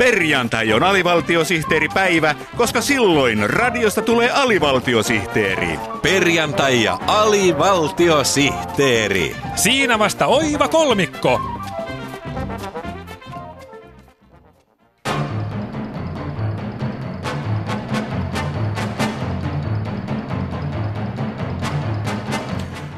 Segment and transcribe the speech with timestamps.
[0.00, 5.78] Perjantai on alivaltiosihteeripäivä, koska silloin radiosta tulee alivaltiosihteeri.
[6.02, 9.36] Perjantai ja alivaltiosihteeri.
[9.56, 11.59] Siinä vasta oiva kolmikko.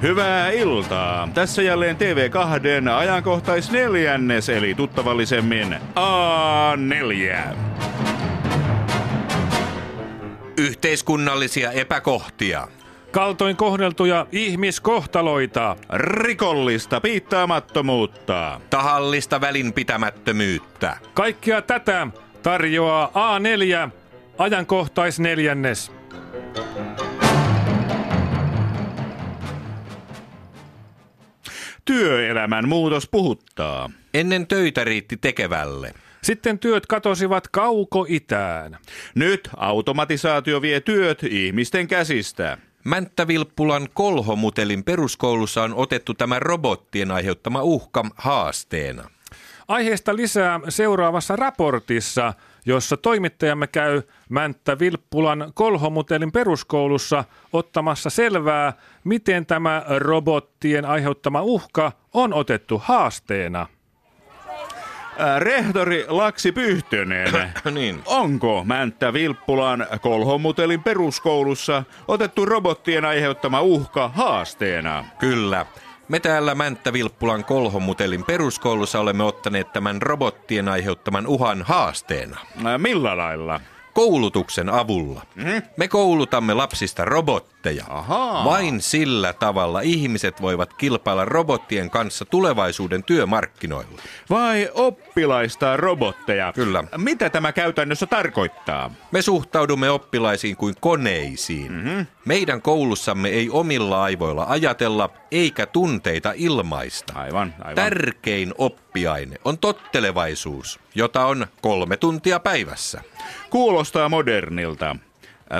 [0.02, 1.28] Hyvää iltaa.
[1.34, 7.36] Tässä jälleen TV2 ajankohtaisneljännes, eli tuttavallisemmin A4.
[10.58, 12.68] Yhteiskunnallisia epäkohtia.
[13.10, 15.76] Kaltoin kohdeltuja ihmiskohtaloita.
[15.92, 18.60] Rikollista piittaamattomuutta.
[18.70, 20.96] Tahallista välinpitämättömyyttä.
[21.14, 22.06] Kaikkia tätä
[22.42, 23.90] tarjoaa A4
[24.38, 26.01] ajankohtaisneljännes.
[31.84, 33.90] Työelämän muutos puhuttaa.
[34.14, 35.94] Ennen töitä riitti tekevälle.
[36.22, 38.78] Sitten työt katosivat kauko-itään.
[39.14, 42.58] Nyt automatisaatio vie työt ihmisten käsistä.
[42.84, 49.10] Mänttä Vilppulan kolhomutelin peruskoulussa on otettu tämä robottien aiheuttama uhka haasteena.
[49.72, 52.34] Aiheesta lisää seuraavassa raportissa,
[52.66, 58.72] jossa toimittajamme käy Mänttä Vilppulan kolhomutelin peruskoulussa ottamassa selvää,
[59.04, 63.66] miten tämä robottien aiheuttama uhka on otettu haasteena.
[65.18, 67.28] Ää, Rehtori Laksi Pyhtönen.
[67.70, 68.02] Niin.
[68.06, 75.04] Onko Mänttä Vilppulan Kolhomutelin peruskoulussa otettu robottien aiheuttama uhka haasteena?
[75.18, 75.66] Kyllä.
[76.12, 82.40] Me täällä Mänttä Vilppulan kolhomutelin peruskoulussa olemme ottaneet tämän robottien aiheuttaman uhan haasteena.
[82.64, 83.60] Ää, Millä lailla?
[83.94, 85.22] Koulutuksen avulla.
[85.76, 87.84] Me koulutamme lapsista robotteja.
[87.88, 88.44] Ahaa.
[88.44, 94.02] Vain sillä tavalla ihmiset voivat kilpailla robottien kanssa tulevaisuuden työmarkkinoilla.
[94.30, 96.52] Vai oppilaista robotteja?
[96.52, 96.84] Kyllä.
[96.96, 98.90] Mitä tämä käytännössä tarkoittaa?
[99.10, 101.72] Me suhtaudumme oppilaisiin kuin koneisiin.
[101.72, 102.06] Mm-hmm.
[102.24, 107.12] Meidän koulussamme ei omilla aivoilla ajatella eikä tunteita ilmaista.
[107.16, 107.74] Aivan, aivan.
[107.74, 113.02] Tärkein oppiaine on tottelevaisuus, jota on kolme tuntia päivässä.
[113.52, 114.96] Kuulostaa modernilta.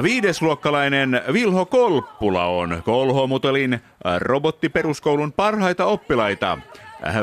[0.03, 3.81] Viidesluokkalainen Vilho Kolppula on Kolhomutelin
[4.19, 6.59] robottiperuskoulun parhaita oppilaita.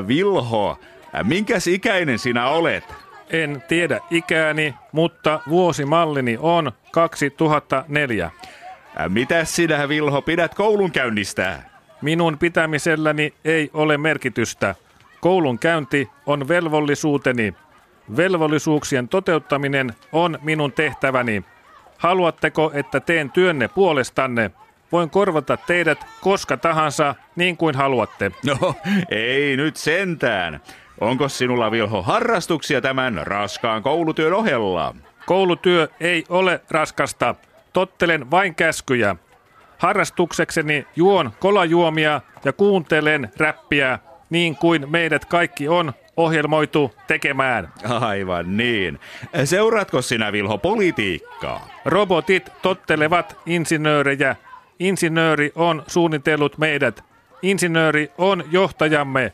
[0.08, 0.80] Vilho,
[1.24, 2.84] minkäs ikäinen sinä olet?
[3.30, 8.32] En tiedä ikääni, mutta vuosimallini on 2004.
[9.10, 11.64] Mitäs sinä, Vilho, pidät koulun käynnistä?
[12.02, 14.76] Minun pitämiselläni ei ole merkitystä.
[15.22, 17.54] Koulun käynti on velvollisuuteni.
[18.18, 21.44] Velvollisuuksien toteuttaminen on minun tehtäväni.
[21.98, 24.52] Haluatteko, että teen työnne puolestanne?
[24.92, 28.32] Voin korvata teidät koska tahansa niin kuin haluatte.
[28.46, 28.76] No,
[29.10, 30.62] ei nyt sentään.
[31.02, 34.96] Onko sinulla, Vilho, harrastuksia tämän raskaan koulutyön ohella?
[35.26, 37.36] Koulutyö ei ole raskasta.
[37.74, 39.16] Tottelen vain käskyjä.
[39.78, 44.00] Harrastuksekseni juon kolajuomia ja kuuntelen räppiä
[44.30, 47.74] niin kuin meidät kaikki on ohjelmoitu tekemään.
[48.00, 49.00] Aivan niin.
[49.44, 51.70] Seuraatko sinä, Vilho, politiikkaa?
[51.86, 54.36] Robotit tottelevat insinöörejä.
[54.80, 57.04] Insinööri on suunnitellut meidät.
[57.42, 59.34] Insinööri on johtajamme.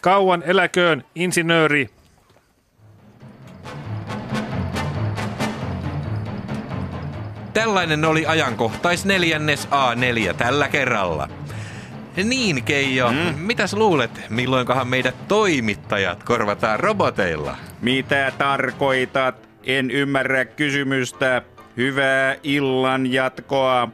[0.00, 1.90] Kauan eläköön insinööri.
[7.52, 11.28] Tällainen oli ajankohtais neljännes A4 tällä kerralla.
[12.24, 13.38] Niin, Keijo, mm.
[13.38, 17.56] mitäs luulet, milloinkohan meidät toimittajat korvataan roboteilla?
[17.80, 19.48] Mitä tarkoitat?
[19.64, 21.42] En ymmärrä kysymystä.
[21.76, 23.88] Hyvää illan jatkoa.